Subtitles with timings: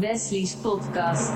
[0.00, 1.32] Wesley's podcast.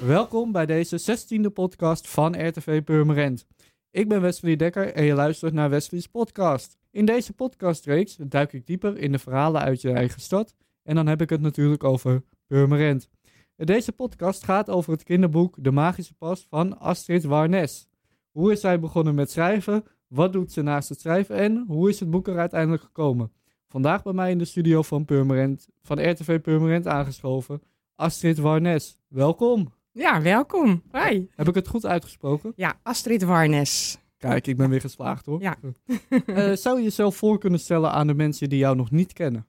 [0.00, 3.46] Welkom bij deze 16e podcast van RTV Purmerend.
[3.90, 6.78] Ik ben Wesley Dekker en je luistert naar Wesley's podcast.
[6.90, 11.06] In deze podcastreeks duik ik dieper in de verhalen uit je eigen stad en dan
[11.06, 13.08] heb ik het natuurlijk over Purmerend.
[13.56, 17.88] Deze podcast gaat over het kinderboek De Magische Pas van Astrid Warnes.
[18.30, 19.84] Hoe is zij begonnen met schrijven?
[20.10, 23.32] Wat doet ze naast het schrijven en hoe is het boek er uiteindelijk gekomen?
[23.68, 27.62] Vandaag bij mij in de studio van Purmerend, van RTV Purmerend aangeschoven,
[27.94, 28.98] Astrid Warnes.
[29.08, 29.72] Welkom.
[29.92, 30.82] Ja, welkom.
[30.90, 31.28] Hoi.
[31.34, 32.52] Heb ik het goed uitgesproken?
[32.56, 33.98] Ja, Astrid Warnes.
[34.18, 35.40] Kijk, ik ben weer geslaagd hoor.
[35.40, 35.56] Ja.
[36.26, 39.46] Eh, zou je jezelf voor kunnen stellen aan de mensen die jou nog niet kennen?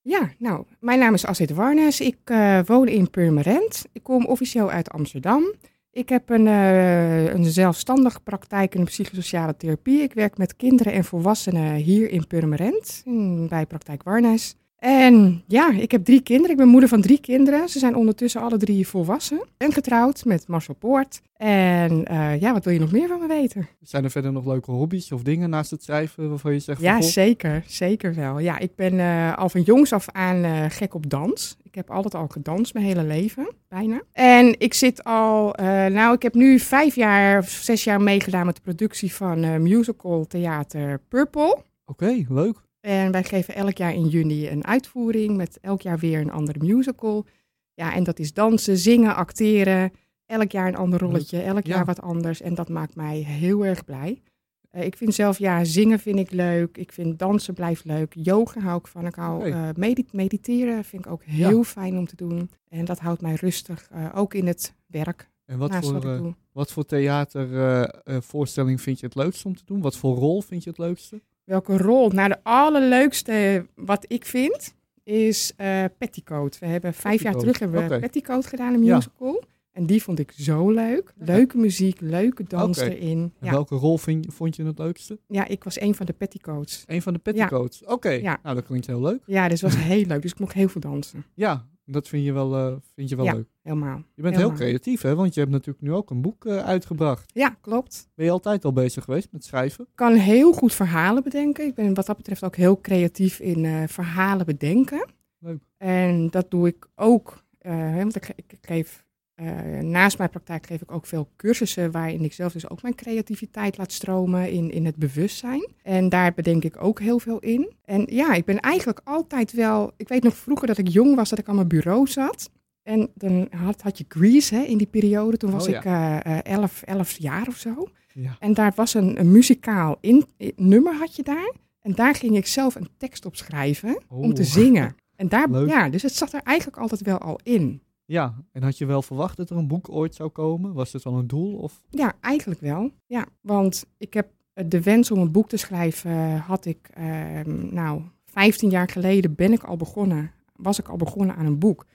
[0.00, 2.00] Ja, nou, mijn naam is Astrid Warnes.
[2.00, 3.84] Ik eh, woon in Purmerend.
[3.92, 5.52] Ik kom officieel uit Amsterdam.
[5.94, 10.02] Ik heb een, eh, een zelfstandige praktijk in de psychosociale therapie.
[10.02, 13.02] Ik werk met kinderen en volwassenen hier in Purmerend,
[13.48, 14.56] bij praktijk Warnes.
[14.82, 16.50] En ja, ik heb drie kinderen.
[16.50, 17.68] Ik ben moeder van drie kinderen.
[17.68, 19.44] Ze zijn ondertussen alle drie volwassen.
[19.56, 21.20] Ben getrouwd met Marcel Poort.
[21.36, 23.68] En eh, ja, wat wil je nog meer van me weten?
[23.80, 27.00] Zijn er verder nog leuke hobby's of dingen naast het schrijven waarvan je zegt Ja,
[27.00, 27.64] zeker.
[27.66, 28.38] Zeker wel.
[28.38, 31.56] Ja, ik ben eh, al van jongs af aan eh, gek op dans.
[31.62, 34.02] Ik heb altijd al gedanst mijn hele leven, bijna.
[34.12, 35.54] En ik zit al,
[35.88, 40.26] nou, ik heb nu vijf jaar, of zes jaar meegedaan met de productie van musical
[40.26, 41.58] theater Purple.
[41.84, 42.70] Oké, leuk.
[42.82, 46.58] En wij geven elk jaar in juni een uitvoering met elk jaar weer een andere
[46.64, 47.26] musical.
[47.74, 49.92] Ja, en dat is dansen, zingen, acteren.
[50.26, 51.74] Elk jaar een ander rolletje, elk Ja.
[51.74, 52.40] jaar wat anders.
[52.40, 54.22] En dat maakt mij heel erg blij.
[54.70, 56.76] Eh, ik vind zelf, ja, zingen vind ik leuk.
[56.76, 58.12] Ik vind dansen blijft leuk.
[58.16, 59.06] Yoga hou ik van.
[59.06, 62.50] Ik hou medi- mediteren vind ik ook heel fijn om te doen.
[62.68, 65.30] En dat houdt mij rustig, eh, ook in het werk.
[65.44, 69.80] En wat voor, wat wat voor theatervoorstelling vind je het leukst om te doen?
[69.80, 71.22] Wat voor rol vind je het leukste?
[71.44, 72.08] Welke rol?
[72.10, 74.74] Nou, de allerleukste wat ik vind
[75.04, 76.58] is eh Petticoat.
[76.58, 77.98] We hebben vijf jaar terug hebben we.
[77.98, 78.94] Petticoat gedaan, een Ja.
[78.94, 79.42] musical.
[79.72, 81.12] En die vond ik zo leuk.
[81.16, 82.88] Leuke muziek, leuke dans Oké.
[82.90, 83.18] erin.
[83.40, 83.50] En Ja.
[83.50, 85.18] welke rol vind, vond je het leukste?
[85.28, 86.84] ja, ik was een van de Petticoats.
[86.86, 87.84] Een van de petticoats.
[87.84, 89.20] Oké, nou dat klinkt heel leuk.
[89.26, 90.22] Ja, dus het was heel leuk.
[90.22, 91.24] Dus ik mocht heel veel dansen.
[91.34, 93.32] Ja, dat vind je wel, eh, vind je wel Ja.
[93.34, 93.48] leuk.
[93.62, 94.02] Helemaal.
[94.14, 97.30] Je bent heel creatief hè, want je hebt natuurlijk nu ook een boek eh, uitgebracht.
[97.34, 98.08] Ja, klopt.
[98.14, 99.84] Ben je altijd al bezig geweest met schrijven?
[99.84, 101.66] Ik kan heel goed verhalen bedenken.
[101.66, 105.06] Ik ben wat dat betreft ook heel creatief in eh, verhalen bedenken.
[105.38, 105.62] Leuk.
[105.76, 109.04] En dat doe ik ook, hè, want ik, ge- ik geef,
[109.46, 112.94] eh, naast mijn praktijk geef ik ook veel cursussen waarin ik zelf dus ook mijn
[112.94, 115.68] creativiteit laat stromen in, in het bewustzijn.
[115.82, 117.72] En daar bedenk ik ook heel veel in.
[117.84, 121.28] En ja, ik ben eigenlijk altijd wel, ik weet nog vroeger dat ik jong was,
[121.28, 122.50] dat ik aan mijn bureau zat.
[122.82, 125.78] En dan had, had je Grease hè, in die periode, toen was Oh ja.
[125.78, 127.88] ik eh, eh, elf, elf jaar of zo.
[128.14, 128.36] Ja.
[128.38, 131.52] En daar was een, een muzikaal in, in- nummer had je daar.
[131.80, 134.94] En daar ging ik zelf een tekst op schrijven om te zingen.
[135.16, 135.68] En daar, Leuk.
[135.68, 137.80] ja, dus het zat er eigenlijk altijd wel al in.
[138.04, 140.72] Ja, en had je wel verwacht dat er een boek ooit zou komen?
[140.72, 141.56] Was het al een doel?
[141.56, 141.82] Of?
[141.90, 142.90] Ja, eigenlijk wel.
[143.06, 146.90] Ja, want ik heb eh, de wens om een boek te schrijven, eh, had ik,
[146.94, 151.58] ehm, nou, 15 jaar geleden ben ik al begonnen, was ik al begonnen aan een
[151.58, 151.86] boek.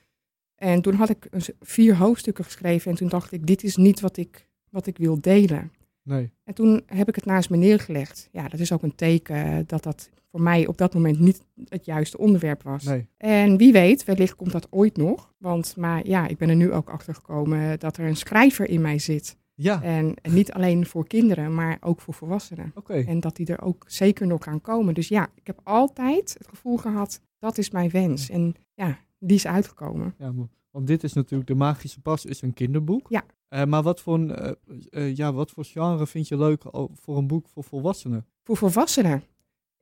[0.54, 1.28] En toen had ik
[1.60, 5.20] vier hoofdstukken geschreven en toen dacht ik, dit is niet wat ik, wat ik wil
[5.20, 5.72] delen.
[6.08, 6.30] Nee.
[6.44, 8.28] En toen heb ik het naast me neergelegd.
[8.32, 11.84] Ja, dat is ook een teken dat dat voor mij op dat moment niet het
[11.84, 12.84] juiste onderwerp was.
[12.84, 13.08] Nee.
[13.16, 15.32] En wie weet, wellicht komt dat ooit nog.
[15.38, 18.80] Want maar ja, ik ben er nu ook achter gekomen dat er een schrijver in
[18.80, 19.36] mij zit.
[19.54, 22.72] Ja, En niet alleen voor kinderen, maar ook voor volwassenen.
[22.74, 22.94] oké.
[22.94, 24.94] En dat die er ook zeker nog gaan komen.
[24.94, 28.30] Dus ja, ik heb altijd het gevoel gehad, dat is mijn wens.
[28.30, 30.14] En ja, die is uitgekomen.
[30.18, 33.06] Ja, maar- want dit is natuurlijk, De Magische Pas is een kinderboek.
[33.08, 33.24] Ja.
[33.48, 34.52] Eh, maar wat voor, een, eh,
[34.90, 36.62] eh, ja, wat voor genre vind je leuk
[36.94, 38.26] voor een boek voor volwassenen?
[38.44, 39.22] Voor volwassenen.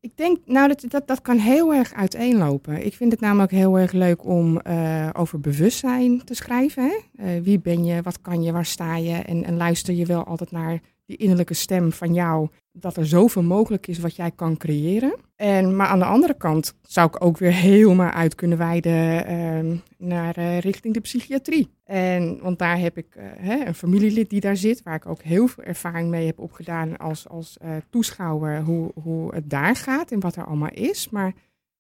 [0.01, 2.87] Ik denk, nou, dat, dat, dat kan heel erg uiteenlopen.
[2.87, 4.61] Ik vind het namelijk heel erg leuk om
[5.13, 7.03] over bewustzijn te schrijven.
[7.17, 7.43] Hè?
[7.43, 9.15] Wie ben je, wat kan je, waar sta je?
[9.15, 13.43] En, en luister je wel altijd naar die innerlijke stem van jou, dat er zoveel
[13.43, 15.17] mogelijk is wat jij kan creëren.
[15.37, 19.77] En, maar aan de andere kant zou ik ook weer helemaal uit kunnen wijden ehm,
[19.99, 21.71] naar eh, richting de psychiatrie.
[21.85, 25.23] En, want daar heb ik eh, hè, een familielid die daar zit, waar ik ook
[25.23, 30.11] heel veel ervaring mee heb opgedaan als, als eh, toeschouwer, hoe, hoe het daar gaat
[30.11, 31.09] en wat er allemaal is.
[31.11, 31.35] Maar,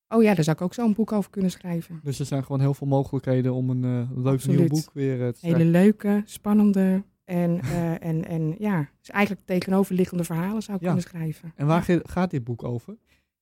[0.09, 2.01] oh ja, daar zou ik ook zo'n boek over kunnen schrijven.
[2.03, 4.59] Dus er zijn gewoon heel veel mogelijkheden om een leuk Absoluut.
[4.59, 5.61] nieuw boek weer te schrijven.
[5.61, 10.89] Hele leuke, spannende en, eh, en, en ja, dus eigenlijk tegenoverliggende verhalen zou ik Ja.
[10.93, 11.53] kunnen schrijven.
[11.57, 12.01] En waar Ja.
[12.05, 12.97] gaat dit boek over?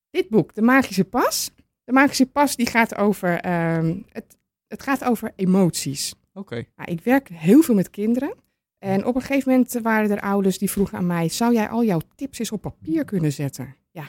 [0.09, 1.51] Dit boek, De Magische Pas.
[1.83, 4.37] De Magische Pas die gaat over, ehm, het,
[4.67, 6.13] het gaat over emoties.
[6.33, 6.65] Oké.
[6.75, 8.33] Nou, ik werk heel veel met kinderen.
[8.79, 11.83] En op een gegeven moment waren er ouders die vroegen aan mij: zou jij al
[11.83, 13.75] jouw tips eens op papier kunnen zetten?
[13.91, 14.05] Ja.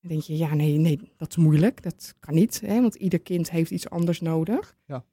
[0.00, 1.82] Dan denk je, ja, nee, nee, dat is moeilijk.
[1.82, 4.76] Dat kan niet, hè, want ieder kind heeft iets anders nodig.
[4.86, 5.04] Ja.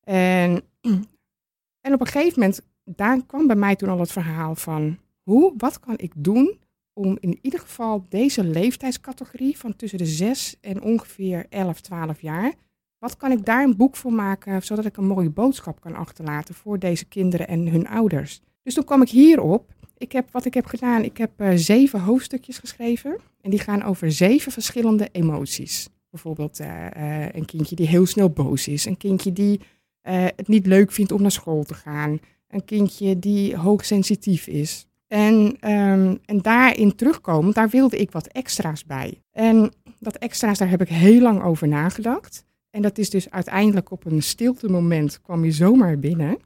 [0.00, 0.62] En,
[1.86, 2.62] en op een gegeven moment,
[2.96, 6.58] daar kwam bij mij toen al het verhaal van hoe, wat kan ik doen
[6.92, 12.52] om in ieder geval deze leeftijdscategorie van tussen de 6 en ongeveer 11, 12 jaar,
[12.98, 16.54] wat kan ik daar een boek voor maken, zodat ik een mooie boodschap kan achterlaten
[16.54, 18.40] voor deze kinderen en hun ouders.
[18.62, 19.74] Dus toen kwam ik hierop.
[19.96, 23.18] Ik heb, wat ik heb gedaan, ik heb eh, zeven hoofdstukjes geschreven.
[23.40, 25.88] En die gaan over zeven verschillende emoties.
[26.10, 26.86] Bijvoorbeeld eh,
[27.24, 28.84] eh, een kindje die heel snel boos is.
[28.84, 29.60] Een kindje die
[30.02, 32.18] het niet leuk vindt om naar school te gaan.
[32.50, 34.86] Een kindje die hoogsensitief is.
[35.06, 39.22] En, ehm, en daarin terugkomen, daar wilde ik wat extra's bij.
[39.32, 42.44] En dat extra's, daar heb ik heel lang over nagedacht.
[42.70, 46.38] En dat is dus uiteindelijk op een stilte moment kwam je zomaar binnen.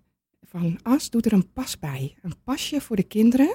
[0.42, 2.14] Van As, doe er een pas bij.
[2.22, 3.54] Een pasje voor de kinderen.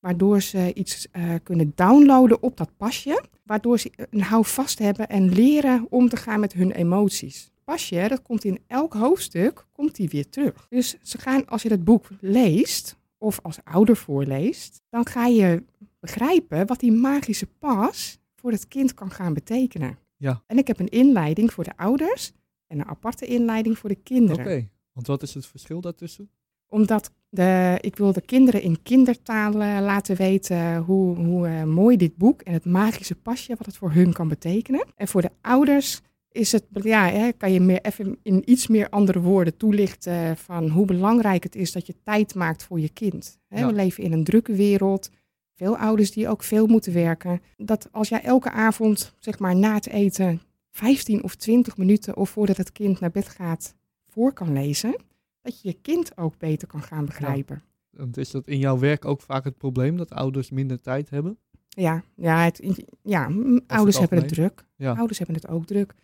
[0.00, 3.22] Waardoor ze iets eh, kunnen downloaden op dat pasje.
[3.44, 7.50] Waardoor ze een houvast hebben en leren om te gaan met hun emoties.
[7.64, 10.66] Pasje, dat komt in elk hoofdstuk, komt die weer terug.
[10.68, 15.64] Dus ze gaan, als je het boek leest, of als ouder voorleest, dan ga je
[16.00, 19.98] begrijpen wat die magische pas voor het kind kan gaan betekenen.
[20.16, 20.42] Ja.
[20.46, 22.32] En ik heb een inleiding voor de ouders
[22.66, 24.70] en een aparte inleiding voor de Oké, kinderen.
[24.92, 26.30] want wat is het verschil daartussen?
[26.66, 31.96] Omdat de, ik wil de kinderen in kindertaal eh, laten weten hoe, hoe eh, mooi
[31.96, 34.86] dit boek en het magische pasje, wat het voor hun kan betekenen.
[34.96, 36.00] En voor de ouders
[36.32, 40.68] is het, ja, hè, kan je meer, even in iets meer andere woorden toelichten van
[40.68, 43.38] hoe belangrijk het is dat je tijd maakt voor je kind.
[43.48, 43.66] Hè, Ja.
[43.66, 45.10] We leven in een drukke wereld.
[45.54, 47.40] Veel ouders die ook veel moeten werken.
[47.56, 50.40] Dat als jij elke avond, zeg maar na het eten,
[50.70, 53.74] 15 of 20 minuten of voordat het kind naar bed gaat,
[54.08, 54.96] voor kan lezen,
[55.42, 57.62] dat je je kind ook beter kan gaan begrijpen.
[57.90, 61.38] Want is dat in jouw werk ook vaak het probleem dat ouders minder tijd hebben?
[61.68, 63.30] Ja, ja, het, ja
[63.66, 64.64] ouders hebben het druk.
[64.76, 64.92] Ja.
[64.94, 65.94] Ouders hebben het ook druk.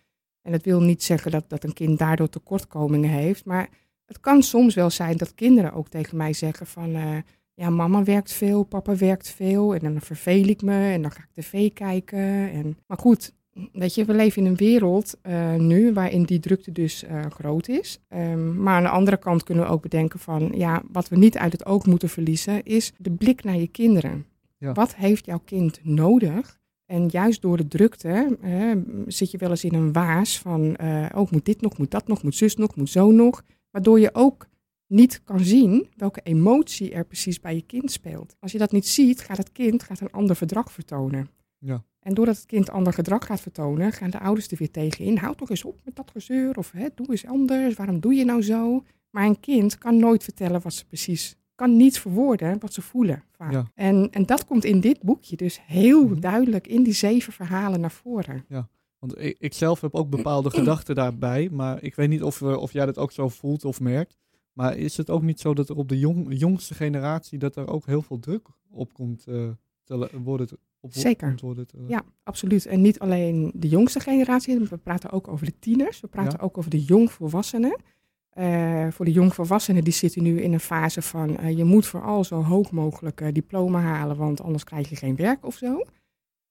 [0.47, 3.45] En dat wil niet zeggen dat, dat een kind daardoor tekortkomingen heeft.
[3.45, 3.69] Maar
[4.05, 6.95] het kan soms wel zijn dat kinderen ook tegen mij zeggen van...
[6.95, 7.17] eh,
[7.55, 9.75] ja, mama werkt veel, papa werkt veel.
[9.75, 12.51] En dan verveel ik me en dan ga ik tv kijken.
[12.51, 13.33] En, maar goed,
[13.73, 17.69] weet je, we leven in een wereld eh, nu waarin die drukte dus eh, groot
[17.69, 18.01] is.
[18.09, 20.53] Ehm, maar aan de andere kant kunnen we ook bedenken van...
[20.55, 24.27] ja, wat we niet uit het oog moeten verliezen is de blik naar je kinderen.
[24.59, 24.73] Ja.
[24.73, 26.59] Wat heeft jouw kind nodig?
[26.87, 28.39] En juist door de drukte
[29.07, 30.77] zit je wel eens in een waas van,
[31.15, 33.43] oh, moet dit nog, moet dat nog, moet zus nog, moet zo nog.
[33.71, 34.47] Waardoor je ook
[34.87, 38.37] niet kan zien welke emotie er precies bij je kind speelt.
[38.41, 41.29] Als je dat niet ziet, gaat het kind gaat een ander gedrag vertonen.
[41.59, 41.85] Ja.
[42.01, 45.17] En doordat het kind ander gedrag gaat vertonen, gaan de ouders er weer tegenin.
[45.17, 48.25] Houd toch eens op met dat gezeur of hè, doe eens anders, waarom doe je
[48.25, 48.85] nou zo?
[49.11, 53.25] Maar een kind kan nooit vertellen wat ze precies, kan niet verwoorden wat ze voelen.
[53.33, 53.53] vaak.
[53.53, 53.71] Ja.
[53.75, 56.21] En, en dat komt in dit boekje dus heel Mhm.
[56.21, 58.45] duidelijk in die zeven verhalen naar voren.
[58.99, 62.57] Want ik, ik zelf heb ook bepaalde gedachten daarbij, maar ik weet niet of, eh,
[62.57, 64.17] of jij dat ook zo voelt of merkt.
[64.53, 67.69] Maar is het ook niet zo dat er op de jong, jongste generatie dat er
[67.69, 69.49] ook heel veel druk op komt eh,
[69.85, 70.49] te worden?
[70.81, 71.27] Op Zeker.
[71.29, 72.67] komt worden te- Ja, absoluut.
[72.67, 76.45] En niet alleen de jongste generatie, we praten ook over de tieners, we praten Ja.
[76.45, 77.77] ook over de jongvolwassenen.
[78.37, 82.25] Eh, voor de jongvolwassenen die zitten nu in een fase van eh, je moet vooral
[82.25, 85.85] zo hoog mogelijk eh, diploma halen, want anders krijg je geen werk of zo.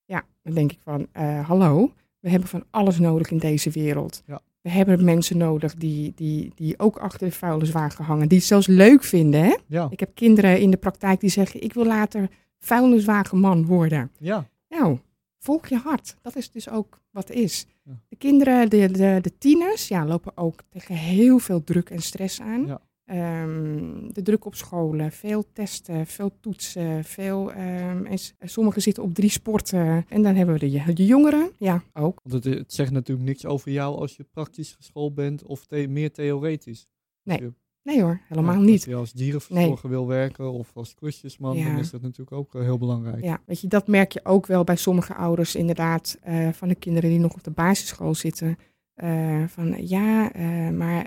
[0.06, 1.08] Ja, dan denk ik van
[1.46, 4.24] hallo, we hebben van alles nodig in deze wereld.
[4.26, 4.42] Ja.
[4.62, 8.68] We hebben mensen nodig die, die, die ook achter de vuilniswagen hangen, die het zelfs
[8.68, 9.44] leuk vinden.
[9.44, 9.56] Hè?
[9.68, 14.12] Ja, Ik heb kinderen in de praktijk die zeggen ik wil later vuilniswagenman worden.
[14.18, 14.98] ja, Nou,
[15.46, 16.16] volg je hart.
[16.22, 17.66] Dat is dus ook wat is.
[17.84, 18.00] Ja.
[18.10, 22.42] De kinderen, de, de, de tieners, ja, lopen ook tegen heel veel druk en stress
[22.42, 22.66] aan.
[22.66, 22.82] Ja.
[23.06, 27.52] Ehm, de druk op scholen, veel testen, veel toetsen, veel.
[27.52, 30.06] ehm, en sommigen zitten op drie sporten.
[30.10, 32.20] En dan hebben we de, de jongeren, ja, ook.
[32.24, 35.88] want het, het zegt natuurlijk niks over jou als je praktisch geschoold bent of the-
[35.88, 36.88] meer theoretisch.
[37.24, 37.54] Nee, je-
[37.86, 38.74] Nee hoor, helemaal niet.
[38.74, 41.66] Als je als dierenverzorger wil werken of als klusjesman, Ja.
[41.66, 43.24] dan is dat natuurlijk ook heel belangrijk.
[43.24, 46.76] Ja, weet je, dat merk je ook wel bij sommige ouders inderdaad, eh, van de
[46.76, 48.58] kinderen die nog op de basisschool zitten.
[48.94, 51.06] Eh, van ja, eh, maar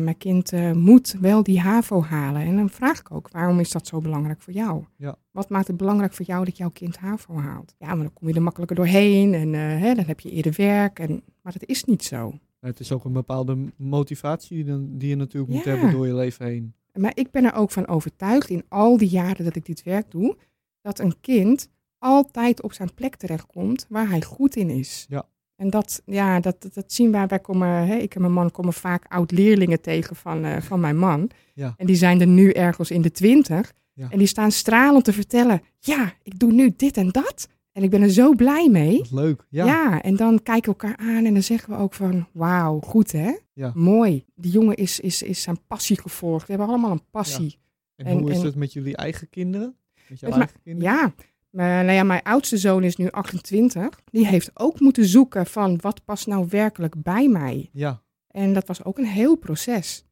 [0.00, 2.42] mijn kind moet wel die HAVO halen.
[2.42, 4.84] En dan vraag ik ook, waarom is dat zo belangrijk voor jou?
[4.96, 5.16] Ja.
[5.30, 7.74] Wat maakt het belangrijk voor jou dat jouw kind HAVO haalt?
[7.78, 10.98] Ja, maar dan kom je er makkelijker doorheen en hè, dan heb je eerder werk.
[10.98, 12.32] En, maar dat is niet zo.
[12.66, 14.64] Het is ook een bepaalde motivatie
[14.98, 15.70] die je natuurlijk moet Ja.
[15.70, 16.74] hebben door je leven heen.
[16.92, 20.10] Maar ik ben er ook van overtuigd in al die jaren dat ik dit werk
[20.10, 20.36] doe,
[20.80, 25.06] dat een kind altijd op zijn plek terechtkomt waar hij goed in is.
[25.08, 25.28] Ja.
[25.56, 27.26] En dat, ja, dat, dat, dat zien wij.
[27.26, 30.96] Wij komen, hè, ik en mijn man komen vaak oud-leerlingen tegen van, eh, van mijn
[30.98, 31.30] man.
[31.54, 31.74] Ja.
[31.76, 33.72] En die zijn er nu ergens in de twintig.
[33.92, 34.10] Ja.
[34.10, 35.62] En die staan stralend te vertellen.
[35.78, 37.48] Ja, ik doe nu dit en dat.
[37.72, 39.02] En ik ben er zo blij mee.
[39.10, 39.46] Leuk.
[39.48, 39.64] Ja.
[39.64, 40.02] Ja.
[40.02, 42.26] en dan kijken we elkaar aan en dan zeggen we ook van...
[42.32, 43.32] Wauw, goed hè?
[43.52, 43.72] Ja.
[43.74, 44.24] Mooi.
[44.34, 46.46] Die jongen is, is, is zijn passie gevolgd.
[46.46, 47.58] We hebben allemaal een passie.
[47.96, 49.76] En, En- hoe is het met jullie eigen kinderen?
[50.08, 50.92] Met jouw eigen kinderen?
[50.92, 51.14] Ja,
[51.50, 54.00] maar, nou ja, mijn oudste zoon is nu 28.
[54.10, 57.68] Die heeft ook moeten zoeken van wat past nou werkelijk bij mij.
[57.72, 58.02] Ja.
[58.28, 60.04] En dat was ook een heel proces.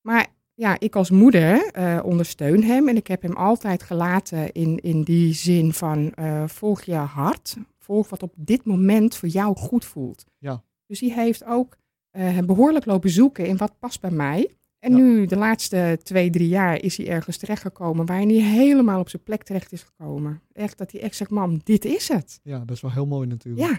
[0.00, 0.26] Maar
[0.60, 5.02] ja, ik als moeder eh, ondersteun hem en ik heb hem altijd gelaten in, in
[5.02, 9.84] die zin van eh, volg je hart, volg wat op dit moment voor jou goed
[9.84, 10.24] voelt.
[10.38, 10.62] Ja.
[10.86, 11.76] Dus die heeft ook
[12.10, 14.54] eh, behoorlijk lopen zoeken in wat past bij mij.
[14.78, 14.96] En Ja.
[14.98, 19.22] nu, de laatste twee, drie jaar, is hij ergens terechtgekomen waarin hij helemaal op zijn
[19.22, 20.42] plek terecht is gekomen.
[20.52, 22.40] Echt dat hij echt zegt, mam, dit is het.
[22.42, 23.68] ja, dat is wel heel mooi natuurlijk.
[23.70, 23.78] Ja.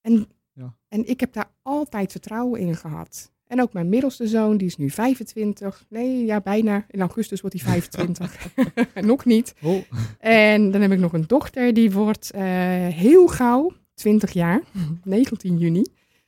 [0.00, 0.76] En, Ja.
[0.88, 3.32] en ik heb daar altijd vertrouwen in gehad.
[3.46, 5.84] En ook mijn middelste zoon, die is nu 25.
[5.88, 6.86] Nee, ja, bijna.
[6.90, 8.48] In augustus wordt hij 25.
[8.94, 9.54] nog niet.
[9.62, 9.82] Oh,
[10.18, 12.42] En dan heb ik nog een dochter, die wordt eh,
[12.88, 14.62] heel gauw 20 jaar.
[15.04, 15.84] 19 juni.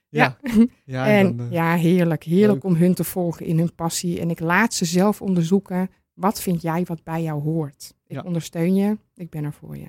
[0.08, 0.37] ja.
[0.85, 2.23] Ja, en dan, eh, ja, heerlijk.
[2.25, 2.73] Heerlijk leuk.
[2.73, 4.20] om hun te volgen in hun passie.
[4.20, 5.90] En ik laat ze zelf onderzoeken.
[6.14, 7.94] Wat vind jij wat bij jou hoort?
[8.06, 8.23] Ik Ja.
[8.23, 8.96] ondersteun je.
[9.14, 9.88] Ik ben er voor je.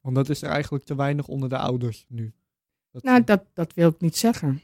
[0.00, 2.32] Want dat is er eigenlijk te weinig onder de ouders nu.
[2.90, 4.62] Dat, Nou, dat, dat wil ik niet zeggen.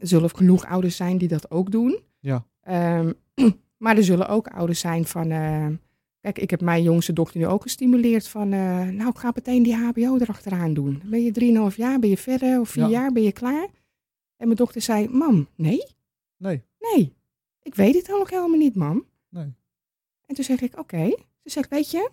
[0.00, 1.98] Er zullen genoeg ouders zijn die dat ook doen.
[2.20, 2.46] Ja.
[2.60, 3.12] Ehm,
[3.84, 5.30] maar er zullen ook ouders zijn van...
[5.30, 5.66] eh,
[6.20, 8.52] kijk, ik heb mijn jongste dochter nu ook gestimuleerd van...
[8.52, 11.02] eh, nou, ik ga meteen die hbo erachteraan doen.
[11.04, 12.88] Ben je 3,5 jaar, ben je verder of 4 Ja.
[12.88, 13.68] jaar, ben je klaar?
[14.36, 15.84] En mijn dochter zei, mam, nee,
[16.36, 17.16] Nee, nee.
[17.62, 19.04] Ik weet het dan nog helemaal niet, mam.
[19.28, 19.54] nee.
[20.26, 21.06] En toen zeg ik, oké.
[21.42, 22.10] Ze zegt, weet je,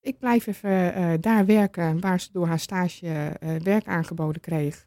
[0.00, 4.86] ik blijf even eh, daar werken waar ze door haar stage werk aangeboden kreeg.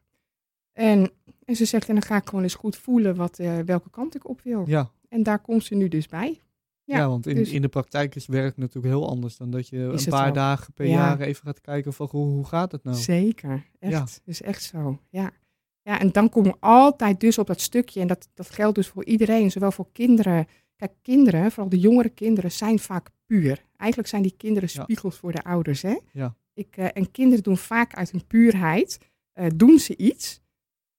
[0.78, 1.12] En,
[1.46, 4.16] en ze zegt, en dan ga ik gewoon eens goed voelen wat, eh, welke kant
[4.16, 4.64] ik op wil.
[4.68, 6.42] Ja, En daar komt ze nu dus bij.
[6.84, 9.68] ja, Ja, want in, dus- in de praktijk is werk natuurlijk heel anders dan dat
[9.68, 10.92] je Is een paar dagen per Ja.
[10.92, 12.98] jaar even gaat kijken van hoe, hoe gaat het nou?
[12.98, 13.92] Zeker, echt.
[13.94, 14.06] Ja.
[14.26, 15.32] is echt zo, ja.
[15.82, 18.88] Ja, en dan kom je altijd dus op dat stukje, en dat, dat geldt dus
[18.88, 20.46] voor iedereen, zowel voor kinderen.
[20.76, 23.64] Kijk, kinderen, vooral de jongere kinderen, zijn vaak puur.
[23.78, 24.82] Eigenlijk zijn die kinderen Ja.
[24.84, 25.98] spiegels voor de ouders, hè?
[26.12, 26.36] Ja.
[26.54, 28.98] Ik, eh, en kinderen doen vaak uit hun puurheid,
[29.34, 30.42] eh, doen ze iets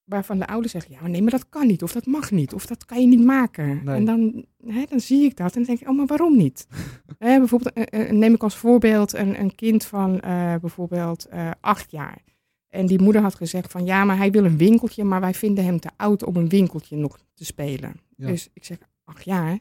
[0.09, 2.65] waarvan de ouders zeggen, ja, nee, maar dat kan niet, of dat mag niet, of
[2.65, 3.83] dat kan je niet maken.
[3.83, 3.95] Nee.
[3.95, 6.67] En dan, hè, dan zie ik dat en denk ik, oh, maar waarom niet?
[7.17, 11.27] Hè, bijvoorbeeld, eh, eh, neem ik als voorbeeld een, een kind van eh, bijvoorbeeld
[11.59, 12.21] acht jaar.
[12.67, 15.65] En die moeder had gezegd van, ja, maar hij wil een winkeltje, maar wij vinden
[15.65, 17.93] hem te oud om een winkeltje nog te spelen.
[18.15, 18.27] Ja.
[18.27, 19.59] Dus ik zeg, acht jaar,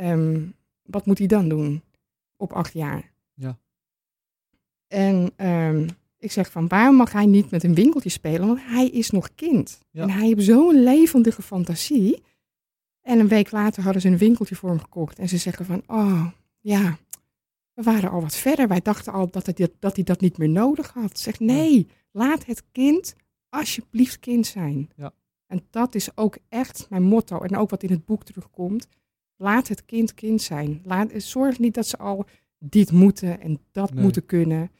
[0.00, 0.46] Ehm,
[0.82, 1.82] wat moet hij dan doen
[2.36, 3.12] op acht jaar?
[3.34, 3.58] Ja.
[4.86, 5.32] En
[6.20, 8.46] ik zeg van, waarom mag hij niet met een winkeltje spelen?
[8.46, 9.80] Want hij is nog kind.
[9.90, 10.02] Ja.
[10.02, 12.22] En hij heeft zo'n levendige fantasie.
[13.00, 15.18] En een week later hadden ze een winkeltje voor hem gekocht.
[15.18, 16.26] En ze zeggen van, oh,
[16.60, 16.98] ja,
[17.74, 18.68] we waren al wat verder.
[18.68, 21.18] Wij dachten al dat hij, dit- dat, hij dat niet meer nodig had.
[21.18, 23.14] Zeg, nee, laat het kind
[23.48, 24.88] alsjeblieft kind zijn.
[24.96, 25.12] Ja.
[25.46, 27.40] En dat is ook echt mijn motto.
[27.40, 28.86] En ook wat in het boek terugkomt.
[29.36, 30.80] Laat het kind kind zijn.
[30.84, 32.24] Laat, zorg niet dat ze al
[32.58, 34.02] dit moeten en dat Nee.
[34.02, 34.70] moeten kunnen.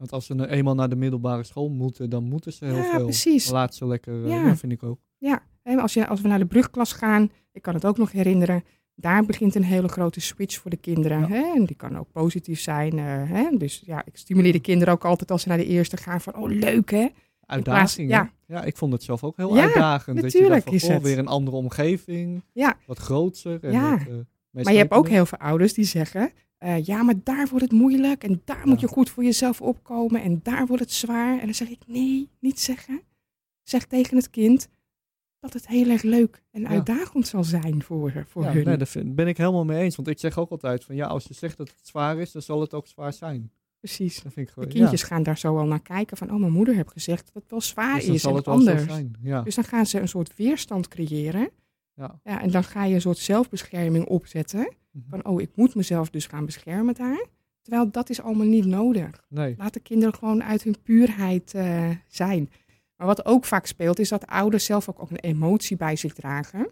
[0.00, 2.82] Want als ze nou eenmaal naar de middelbare school moeten, dan moeten ze heel Ja,
[2.90, 3.04] veel.
[3.04, 3.50] precies.
[3.50, 4.56] Laat ze lekker, eh, Ja.
[4.56, 4.98] vind ik ook.
[5.18, 8.64] Ja, als, je, als we naar de brugklas gaan, ik kan het ook nog herinneren,
[8.94, 11.20] daar begint een hele grote switch voor de kinderen.
[11.20, 11.26] Ja.
[11.28, 11.52] Hè?
[11.56, 12.98] En die kan ook positief zijn.
[12.98, 13.56] eh, hè?
[13.56, 16.36] Dus ja, ik stimuleer de kinderen ook altijd als ze naar de eerste gaan van,
[16.36, 17.06] oh leuk hè.
[17.46, 18.16] Uitdaging, hè?
[18.16, 18.30] ja.
[18.46, 18.62] ja.
[18.64, 20.20] ik vond het zelf ook heel Ja, uitdagend.
[20.20, 22.42] dat je dacht van, is weer een andere omgeving.
[22.52, 22.76] Ja.
[22.86, 23.64] Wat groter.
[23.64, 23.98] En Ja.
[23.98, 24.06] eh,
[24.50, 27.72] Maar je hebt ook heel veel ouders die zeggen, eh, ja, maar daar wordt het
[27.80, 31.38] moeilijk en daar moet je goed voor jezelf opkomen en daar wordt het zwaar.
[31.38, 33.02] En dan zeg ik, nee, niet zeggen.
[33.62, 34.68] Zeg tegen het kind
[35.40, 36.68] dat het heel erg leuk en Ja.
[36.68, 38.64] uitdagend zal zijn voor, voor Ja, hun.
[38.64, 39.96] nee, daar ben ik helemaal mee eens.
[39.96, 42.42] Want ik zeg ook altijd van ja, als je zegt dat het zwaar is, dan
[42.42, 43.50] zal het ook zwaar zijn.
[43.78, 44.14] Precies.
[44.22, 44.68] Dat vind ik De gewoon.
[44.68, 47.50] kindjes gaan daar zo al naar kijken van, oh, mijn moeder heeft gezegd dat het
[47.50, 48.84] wel zwaar Dus dan is zal en anders.
[48.84, 49.16] zijn.
[49.22, 49.42] Ja.
[49.42, 51.50] Dus dan gaan ze een soort weerstand creëren.
[52.00, 52.20] Ja.
[52.24, 54.72] Ja, en dan ga je een soort zelfbescherming opzetten.
[54.90, 55.08] Mhm.
[55.08, 57.26] Van, oh, ik moet mezelf dus gaan beschermen daar.
[57.62, 59.24] Terwijl dat is allemaal niet nodig.
[59.28, 59.54] Nee.
[59.58, 62.50] Laat de kinderen gewoon uit hun puurheid eh, zijn.
[62.96, 66.14] Maar wat ook vaak speelt, is dat ouders zelf ook, ook een emotie bij zich
[66.14, 66.70] dragen.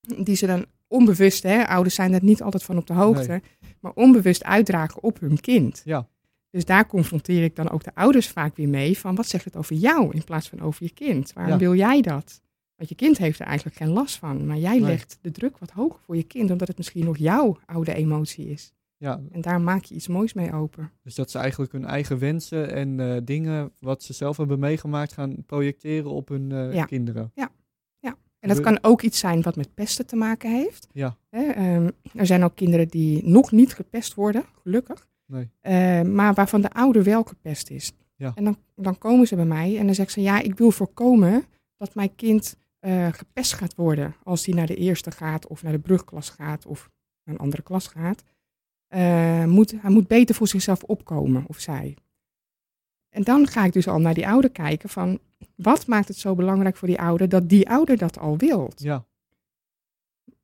[0.00, 3.42] Die ze dan onbewust, hè, ouders zijn er niet altijd van op de hoogte,
[3.80, 5.82] maar onbewust uitdragen op hun kind.
[5.84, 6.08] Ja.
[6.50, 9.56] Dus daar confronteer ik dan ook de ouders vaak weer mee van wat zegt het
[9.56, 11.32] over jou in plaats van over je kind?
[11.32, 11.58] Waarom Ja.
[11.58, 12.40] wil jij dat?
[12.76, 15.70] Want je kind heeft er eigenlijk geen last van, maar jij legt de druk wat
[15.70, 18.74] hoger voor je kind, omdat het misschien nog jouw oude emotie is.
[18.96, 20.90] Ja, En daar maak je iets moois mee open.
[21.02, 25.12] dus dat ze eigenlijk hun eigen wensen en eh, dingen wat ze zelf hebben meegemaakt
[25.12, 26.84] gaan projecteren op hun eh, Ja.
[26.84, 27.32] kinderen.
[28.46, 30.88] En dat kan ook iets zijn wat met pesten te maken heeft.
[30.92, 31.16] Ja.
[31.30, 35.08] Hè, ehm, er zijn ook kinderen die nog niet gepest worden, gelukkig.
[35.26, 35.50] Nee.
[35.60, 37.92] Eh, maar waarvan de ouder wel gepest is.
[38.16, 38.32] Ja.
[38.34, 41.44] En dan, dan komen ze bij mij en dan zeggen ze: Ja, ik wil voorkomen
[41.76, 44.14] dat mijn kind eh, gepest gaat worden.
[44.22, 46.90] Als hij naar de eerste gaat, of naar de brugklas gaat, of
[47.24, 48.22] naar een andere klas gaat.
[48.86, 51.96] Eh, moet, hij moet beter voor zichzelf opkomen, of zij.
[53.08, 55.18] En dan ga ik dus al naar die ouder kijken van...
[55.54, 58.72] Wat maakt het zo belangrijk voor die ouder dat die ouder dat al wil?
[58.76, 59.04] Ja,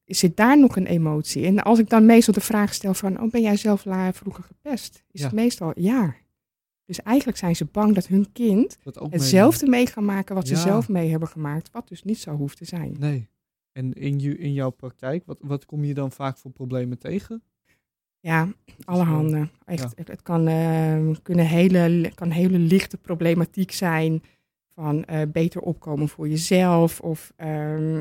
[0.04, 1.46] zit daar nog een emotie?
[1.46, 3.80] En als ik dan meestal de vraag stel van, oh, ben jij zelf
[4.12, 5.04] vroeger gepest?
[5.10, 5.26] Is Ja.
[5.26, 6.14] het meestal ja.
[6.96, 10.54] Dus eigenlijk zijn ze bang dat hun kind dat hetzelfde mee gaan maken wat ze
[10.54, 10.60] Ja.
[10.60, 12.96] zelf mee hebben gemaakt, wat dus niet zo hoeft te zijn.
[12.98, 13.28] Nee.
[13.72, 17.42] En in, je, in jouw praktijk, wat, wat kom je dan vaak voor problemen tegen?
[18.20, 18.48] Ja,
[18.84, 19.50] alle handen.
[19.64, 20.04] Echt, ja.
[20.04, 24.22] het, kan, eh, kunnen hele, kan hele lichte problematiek zijn
[24.74, 28.00] van eh, beter opkomen voor jezelf of ehm,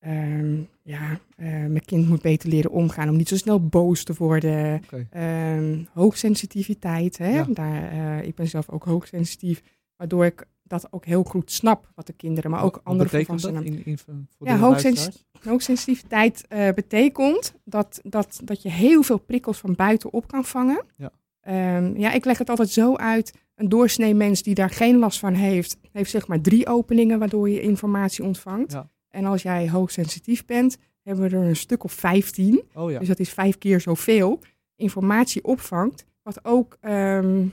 [0.00, 4.14] ehm, ja, eh, mijn kind moet beter leren omgaan om niet zo snel boos te
[4.18, 4.80] worden.
[4.84, 5.06] Oké.
[5.10, 7.34] Ehm, hoogsensitiviteit, hè?
[7.34, 7.46] Ja.
[7.48, 9.62] Daar, eh, ik ben zelf ook hoogsensitief,
[9.96, 13.64] waardoor ik dat ook heel goed snap, wat de kinderen, maar ook Wat andere volwassenen.
[13.64, 15.24] in, in, voor Ja, hoogsens-?
[15.42, 20.84] Hoogsensitiviteit eh, betekent dat, dat, dat je heel veel prikkels van buitenop kan vangen.
[20.96, 21.10] Ja.
[21.40, 23.34] Ehm, ja, ik leg het altijd zo uit.
[23.54, 27.48] Een doorsnee mens die daar geen last van heeft, heeft zeg maar drie openingen waardoor
[27.50, 28.72] je informatie ontvangt.
[28.72, 28.90] Ja.
[29.10, 32.62] En als jij hoogsensitief bent, hebben we er een stuk of 15.
[32.74, 34.40] Oh ja, Dus dat is vijf keer zoveel
[34.76, 37.46] informatie opvangt, wat ook ehm,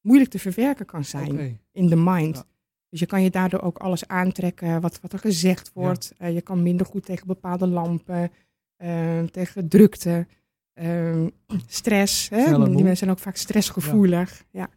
[0.00, 2.36] moeilijk te verwerken kan zijn in de mind.
[2.36, 2.44] Ja.
[2.88, 6.12] Dus je kan je daardoor ook alles aantrekken wat, wat er gezegd wordt.
[6.18, 8.30] Eh, je kan minder goed tegen bepaalde lampen,
[8.76, 10.26] eh, tegen drukte,
[10.72, 11.26] eh,
[11.66, 12.28] stress.
[12.28, 12.44] Hè?
[12.44, 14.44] Die mensen zijn ook vaak stressgevoelig.
[14.50, 14.68] Ja.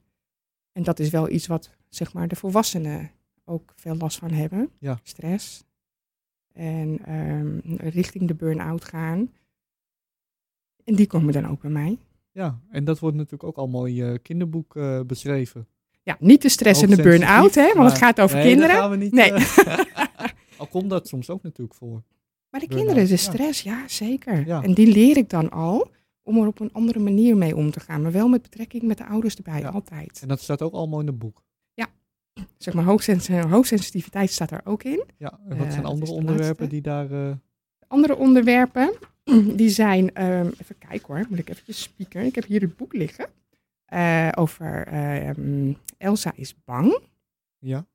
[0.71, 3.11] En dat is wel iets wat zeg maar, de volwassenen
[3.47, 4.69] ook veel last van hebben.
[4.79, 4.99] Ja.
[5.03, 5.63] Stress.
[6.53, 9.31] En ehm, richting de burn-out gaan.
[10.83, 11.97] En die komen dan ook bij mij.
[12.31, 15.67] Ja, en dat wordt natuurlijk ook allemaal in je kinderboek eh, beschreven.
[16.03, 18.75] Ja, niet de stress en de burn-out, hè, want maar- het gaat over nee, kinderen.
[18.75, 19.31] gaan we niet, Nee.
[19.33, 19.79] eh,
[20.57, 22.03] al komt dat soms ook natuurlijk voor.
[22.49, 23.15] Maar de kinderen, de ja.
[23.17, 24.45] stress, ja, zeker.
[24.47, 24.63] Ja.
[24.63, 25.91] En die leer ik dan al
[26.23, 28.01] om er op een andere manier mee om te gaan.
[28.01, 29.69] Maar wel met betrekking met de ouders erbij, Ja.
[29.69, 30.19] altijd.
[30.21, 31.43] En dat staat ook allemaal in het boek.
[32.57, 35.03] Zeg maar, hoogsens hoogsensitiviteit staat er ook in.
[35.17, 37.11] Ja, en wat Eh, zijn dat andere onderwerpen die daar...
[37.11, 37.35] eh,
[37.87, 38.93] Andere onderwerpen,
[39.59, 42.25] die zijn, ehm, even kijken hoor, moet ik eventjes spieken.
[42.25, 43.27] Ik heb hier het boek liggen
[43.85, 46.99] eh, over ehm, Elsa is bang.
[47.59, 47.85] ja,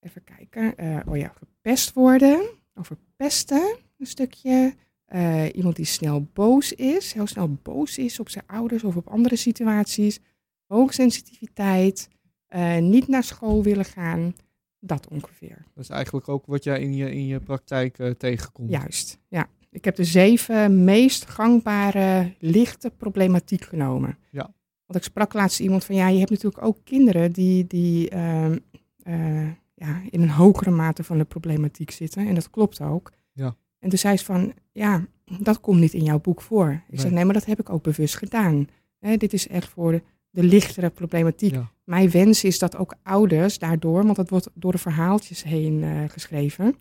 [0.00, 0.76] Even kijken.
[0.76, 2.42] eh, oh ja, gepest worden.
[2.74, 4.74] Over pesten een stukje.
[5.04, 7.12] Eh, iemand die snel boos is.
[7.12, 10.20] Heel snel boos is op zijn ouders of op andere situaties.
[10.66, 12.08] Hoogsensitiviteit.
[12.54, 14.34] Eh, niet naar school willen gaan.
[14.80, 15.64] Dat ongeveer.
[15.74, 18.70] dat is eigenlijk ook wat jij in je, in je praktijk eh, tegenkomt.
[18.70, 19.18] Juist.
[19.28, 19.46] Ja.
[19.70, 24.18] Ik heb de zeven meest gangbare lichte problematiek genomen.
[24.30, 24.54] Ja.
[24.86, 28.58] Want ik sprak laatst iemand van ja, je hebt natuurlijk ook kinderen die, die ehm,
[29.02, 32.26] eh, ja, in een hogere mate van de problematiek zitten.
[32.26, 33.12] En dat klopt ook.
[33.32, 33.56] Ja.
[33.78, 35.06] En toen zei ze van ja,
[35.38, 36.70] dat komt niet in jouw boek voor.
[36.70, 37.00] Ik Nee.
[37.00, 38.68] zeg nee, maar dat heb ik ook bewust gedaan.
[38.98, 40.02] Hè, dit is echt voor de,
[40.34, 41.52] de lichtere problematiek.
[41.54, 41.70] Ja.
[41.84, 46.04] Mijn wens is dat ook ouders daardoor, want dat wordt door de verhaaltjes heen eh,
[46.08, 46.74] geschreven,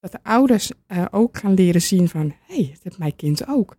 [0.00, 3.48] dat de ouders eh, ook gaan leren zien van, hé, hey, dat heeft mijn kind
[3.48, 3.76] ook.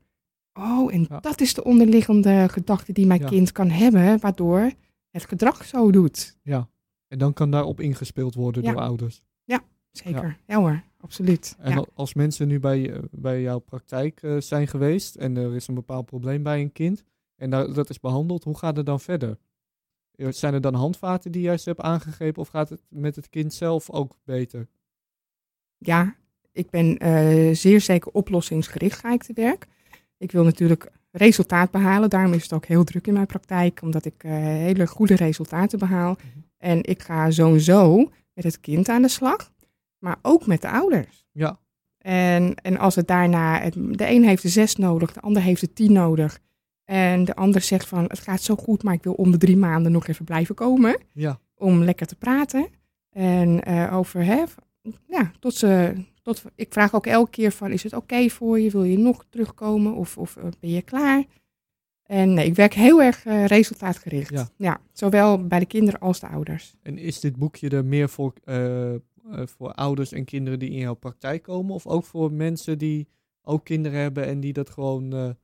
[0.54, 1.20] Oh, en Ja.
[1.20, 3.28] dat is de onderliggende gedachte die mijn Ja.
[3.28, 4.72] kind kan hebben, waardoor
[5.12, 6.38] het gedrag zo doet.
[6.44, 6.70] ja.
[7.08, 8.72] En dan kan daarop ingespeeld worden Ja.
[8.72, 9.22] door ouders.
[9.92, 11.56] Zeker, ja, hoor, absoluut.
[11.60, 11.78] En ja.
[11.78, 15.74] al- als mensen nu bij, eh, bij jouw praktijk zijn geweest en er is een
[15.76, 17.04] bepaald probleem bij een kind
[17.38, 19.38] en dat is behandeld, hoe gaat het dan verder?
[20.16, 23.30] Eh, Zijn er dan handvaten die jij ze hebt aangegrepen of gaat het met het
[23.30, 24.68] kind zelf ook beter?
[25.78, 26.16] ja,
[26.52, 29.68] ik ben eh, zeer zeker oplossingsgericht ga ik te werk.
[30.18, 32.10] Ik wil natuurlijk resultaat behalen.
[32.10, 35.80] Daarom is het ook heel druk in mijn praktijk, omdat ik eh, hele goede resultaten
[35.80, 36.12] behaal.
[36.14, 36.40] Mhm.
[36.58, 39.52] En ik ga sowieso met het kind aan de slag,
[39.98, 41.26] maar ook met de ouders.
[41.32, 41.60] Ja,
[41.98, 45.62] En, en als het daarna, het, de een heeft er zes nodig, de ander heeft
[45.62, 46.40] er tien nodig.
[46.88, 49.58] En de ander zegt van, het gaat zo goed, maar ik wil om de drie
[49.58, 52.68] maanden nog even blijven komen ja, om lekker te praten.
[53.10, 54.44] En eh, over, hè,
[55.08, 58.72] ja, tot ze, tot, ik vraag ook elke keer van, is het oké voor je?
[58.72, 61.24] Wil je nog terugkomen of, of eh, ben je klaar?
[62.04, 64.52] En nee, ik werk heel erg eh, resultaatgericht.
[64.58, 64.82] Ja.
[64.94, 66.76] zowel bij de kinderen als de ouders.
[66.82, 68.34] En is dit boekje er meer voor,
[69.46, 71.74] voor ouders en kinderen die in jouw praktijk komen?
[71.74, 73.08] Of ook voor mensen die
[73.42, 75.36] ook kinderen hebben en die dat gewoon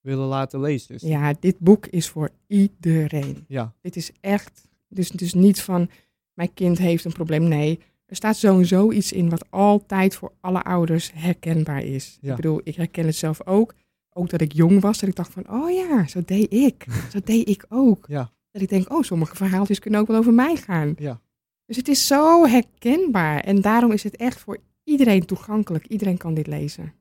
[0.00, 1.08] willen laten lezen.
[1.08, 3.44] Ja, dit boek is voor iedereen.
[3.48, 5.90] ja, Dit is echt, dus, dus niet van
[6.34, 7.48] mijn kind heeft een probleem.
[7.48, 12.18] Nee, er staat sowieso iets in wat altijd voor alle ouders herkenbaar is.
[12.20, 12.30] Ja.
[12.30, 13.74] Ik bedoel, ik herken het zelf ook.
[14.12, 16.86] Ook dat ik jong was, dat ik dacht van, oh ja, zo deed ik.
[17.12, 18.04] Zo deed ik ook.
[18.08, 18.30] Ja.
[18.50, 20.94] Dat ik denk, oh, sommige verhaaltjes kunnen ook wel over mij gaan.
[20.98, 21.20] Ja.
[21.64, 23.40] Dus het is zo herkenbaar.
[23.40, 25.86] En daarom is het echt voor iedereen toegankelijk.
[25.86, 26.92] Iedereen kan dit lezen.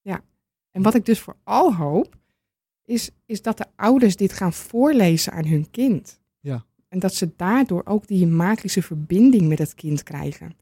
[0.00, 0.20] Ja.
[0.70, 2.16] En wat ik dus vooral hoop,
[2.84, 6.20] is, is dat de ouders dit gaan voorlezen aan hun kind.
[6.40, 6.64] Ja.
[6.88, 10.56] En dat ze daardoor ook die magische verbinding met het kind krijgen.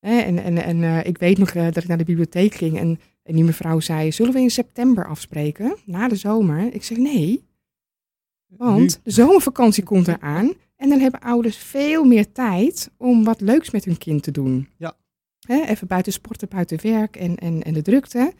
[0.00, 3.00] En en, en eh, ik weet nog eh, dat ik naar de bibliotheek ging en,
[3.22, 6.74] en die mevrouw zei, zullen we in september afspreken, na de zomer?
[6.74, 7.44] Ik zeg nee,
[8.46, 13.70] want de zomervakantie komt eraan en dan hebben ouders veel meer tijd om wat leuks
[13.70, 14.68] met hun kind te doen.
[14.76, 14.96] Ja.
[15.48, 18.32] Even buiten sporten, buiten werk en, en, en de drukte.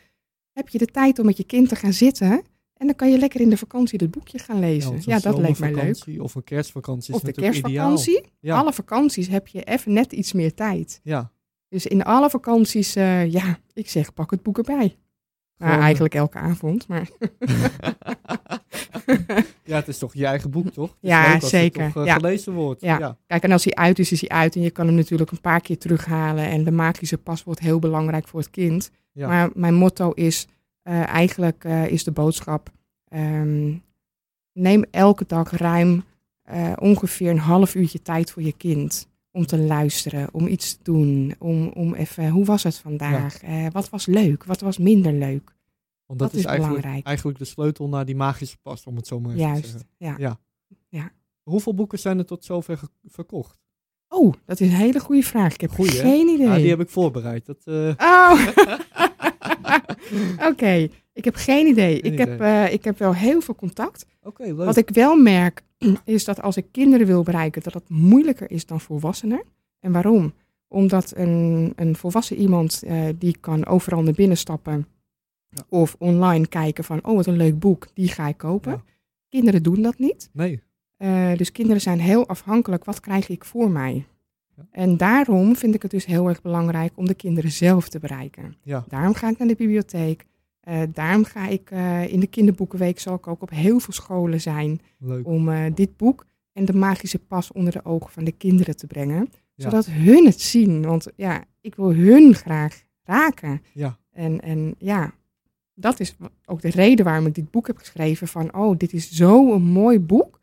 [0.52, 2.42] Heb je de tijd om met je kind te gaan zitten
[2.80, 4.98] en dan kan je lekker in de vakantie dit boekje gaan lezen.
[5.04, 6.20] Ja, dat leek mij leuk.
[6.20, 8.22] Of een kerstvakantie Of is de natuurlijk kerstvakantie.
[8.40, 11.00] Ja, Alle vakanties heb je even net iets meer tijd.
[11.02, 11.30] ja.
[11.68, 14.96] Dus in alle vakanties, eh, ja, ik zeg pak het boek erbij.
[15.56, 17.08] Nou, eigenlijk elke avond, maar
[19.64, 20.88] ja, het is toch je eigen boek, toch?
[20.88, 21.92] Het is Ja, als het zeker.
[21.92, 22.14] toch, eh, Ja.
[22.14, 22.80] gelezen wordt.
[22.80, 22.98] Ja.
[22.98, 23.16] ja.
[23.26, 24.54] kijk, en als hij uit is, is hij uit.
[24.54, 26.44] En je kan hem natuurlijk een paar keer terughalen.
[26.44, 28.90] En de magische pas wordt heel belangrijk voor het kind.
[29.12, 29.28] Ja.
[29.28, 30.46] Maar mijn motto is,
[30.98, 32.70] eigenlijk eh, is de boodschap,
[33.08, 33.74] ehm,
[34.52, 36.04] neem elke dag ruim
[36.42, 39.08] eh, ongeveer een half uurtje tijd voor je kind.
[39.32, 43.42] Om te luisteren, om iets te doen, om, om even, hoe was het vandaag?
[43.42, 45.54] Eh, wat was leuk, wat was minder leuk?
[46.06, 47.06] Want dat, Dat is, eigenlijk, belangrijk.
[47.06, 50.28] eigenlijk de sleutel naar die magische pas, om het zo maar even te Juist, zeggen.
[50.88, 51.12] ja.
[51.42, 53.58] Hoeveel boeken zijn er tot zover verkocht?
[54.08, 55.54] Oh, dat is een hele goede vraag.
[55.54, 56.00] Ik heb Goeie, hè?
[56.00, 56.46] geen idee.
[56.46, 57.46] Ja, die heb ik voorbereid.
[57.46, 58.46] Dat, eh, Oh,
[60.50, 60.88] oké.
[61.12, 62.00] Ik heb geen idee.
[62.00, 64.06] Geen ik, heb, eh, ik heb wel heel veel contact.
[64.22, 64.54] Oké.
[64.54, 65.62] Wat ik wel merk,
[66.04, 69.42] is dat als ik kinderen wil bereiken, dat het moeilijker is dan volwassenen.
[69.80, 70.32] En waarom?
[70.68, 74.86] Omdat een, een volwassen iemand, eh, die kan overal naar binnen stappen.
[75.48, 75.62] Ja.
[75.68, 78.72] Of online kijken van, oh wat een leuk boek, die ga ik kopen.
[78.72, 78.82] Ja.
[79.28, 80.30] Kinderen doen dat niet.
[80.32, 80.60] Nee,
[80.96, 84.04] Eh, dus kinderen zijn heel afhankelijk, wat krijg ik voor mij?
[84.70, 88.56] En daarom vind ik het dus heel erg belangrijk om de kinderen zelf te bereiken.
[88.62, 90.26] ja, Daarom ga ik naar de bibliotheek.
[90.60, 94.40] Eh, daarom ga ik eh, in de kinderboekenweek zal ik ook op heel veel scholen
[94.40, 95.26] zijn leuk.
[95.26, 98.86] om eh, dit boek en de magische pas onder de ogen van de kinderen te
[98.86, 99.28] brengen.
[99.54, 99.64] Ja.
[99.64, 100.82] Zodat hun het zien.
[100.82, 103.62] Want ja, ik wil hun graag raken.
[103.72, 105.14] Ja, En, en ja,
[105.74, 108.28] dat is ook de reden waarom ik dit boek heb geschreven.
[108.28, 110.40] Van, oh, dit is zo'n mooi boek.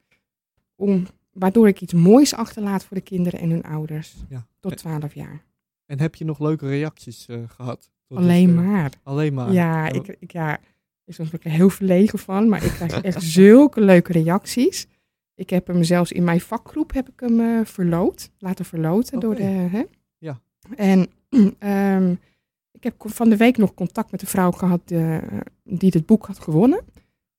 [0.76, 1.08] Om,
[1.40, 4.16] waardoor ik iets moois achterlaat voor de kinderen en hun ouders.
[4.30, 4.46] ja.
[4.60, 5.44] Tot 12 jaar.
[5.86, 7.90] En heb je nog leuke reacties eh, gehad?
[8.08, 8.64] Tot Alleen dusver?
[8.64, 8.92] maar.
[9.04, 9.52] Alleen maar.
[9.52, 10.58] Ja, Oh, ik, ik, ja,
[11.06, 12.50] ik ben er heel verlegen van.
[12.50, 14.88] Maar ik krijg echt zulke leuke reacties.
[15.36, 18.30] Ik heb hem zelfs in mijn vakgroep heb ik hem eh, verloot.
[18.38, 19.44] Laten verloten door de...
[19.44, 19.84] Hè?
[20.18, 20.40] Ja.
[20.76, 21.08] En
[21.60, 22.12] ehm,
[22.72, 25.18] ik heb van de week nog contact met een vrouw gehad eh,
[25.64, 26.82] die dit boek had gewonnen.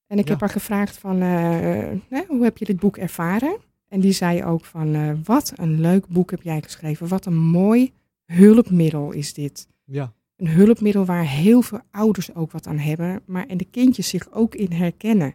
[0.06, 0.30] En ik Ja.
[0.30, 1.88] heb haar gevraagd van, eh,
[2.28, 3.56] hoe heb je dit boek ervaren?
[3.88, 7.08] En die zei ook van, eh, wat een leuk boek heb jij geschreven.
[7.08, 7.92] Wat een mooi
[8.24, 9.68] hulpmiddel is dit.
[9.84, 14.08] Ja, Een hulpmiddel waar heel veel ouders ook wat aan hebben, maar en de kindjes
[14.08, 15.34] zich ook in herkennen.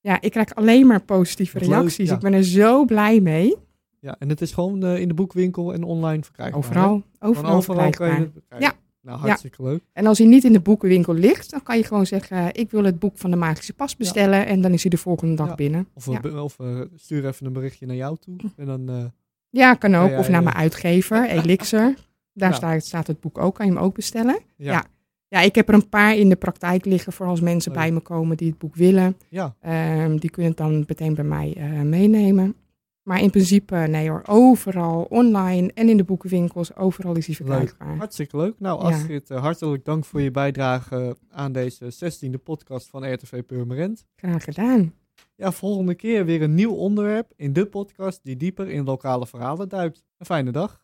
[0.00, 2.08] Ja, ik krijg alleen maar positieve leuk, reacties.
[2.08, 2.14] ja.
[2.14, 3.54] Ik ben er zo blij mee.
[4.00, 6.62] ja, en het is gewoon eh, in de boekwinkel en online verkrijgbaar.
[6.62, 6.68] hè?
[6.68, 8.74] Overal, overal, overal je verkrijgbaar.
[9.02, 9.82] Nou, hartstikke leuk.
[9.92, 12.70] En als hij niet in de boekenwinkel ligt, dan kan je gewoon zeggen: eh, Ik
[12.70, 14.46] wil het boek van de magische pas bestellen.
[14.46, 15.54] En dan is hij de volgende dag Ja.
[15.54, 15.88] binnen.
[15.94, 16.20] Of, Ja.
[16.20, 18.36] we- of eh, stuur even een berichtje naar jou toe.
[18.56, 19.04] En dan, eh,
[19.50, 20.06] Ja, kan ook.
[20.08, 20.44] Ja, ja, of naar ja.
[20.44, 21.94] mijn uitgever, Elixir.
[22.32, 22.56] Daar Ja.
[22.56, 23.54] staat, staat het boek ook.
[23.54, 24.38] Kan je hem ook bestellen.
[24.56, 24.84] ja, Ja.
[25.28, 28.00] Ja, ik heb er een paar in de praktijk liggen voor als mensen bij me
[28.00, 29.16] komen die het boek willen.
[29.28, 32.54] ja, Ehm, die kunnen het dan meteen bij mij eh, meenemen.
[33.02, 37.96] Maar in principe, nee hoor, overal online en in de boekenwinkels, overal is hij verkrijgbaar.
[37.96, 38.54] hartstikke leuk.
[38.58, 38.80] Nou.
[38.80, 44.06] Astrid, eh, hartelijk dank voor je bijdrage aan deze 16e podcast van RTV Purmerend.
[44.16, 44.94] Graag gedaan.
[45.36, 49.68] Ja, volgende keer weer een nieuw onderwerp in de podcast die dieper in lokale verhalen
[49.68, 50.04] duikt.
[50.18, 50.80] Een fijne dag.